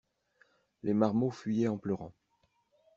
Des 0.83 0.95
marmots 0.95 1.29
fuyaient 1.29 1.67
en 1.67 1.77
pleurant. 1.77 2.11